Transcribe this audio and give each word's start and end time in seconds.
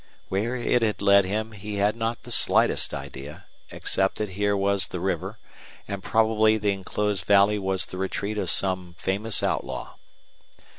Where 0.29 0.55
it 0.55 0.81
had 0.81 0.99
led 0.99 1.25
him 1.25 1.51
he 1.51 1.75
had 1.75 1.95
not 1.95 2.23
the 2.23 2.31
slightest 2.31 2.91
idea, 2.91 3.45
except 3.69 4.15
that 4.17 4.29
here 4.29 4.57
was 4.57 4.87
the 4.87 4.99
river, 4.99 5.37
and 5.87 6.01
probably 6.01 6.57
the 6.57 6.71
inclosed 6.71 7.25
valley 7.25 7.59
was 7.59 7.85
the 7.85 7.99
retreat 7.99 8.39
of 8.39 8.49
some 8.49 8.95
famous 8.97 9.43
outlaw. 9.43 9.97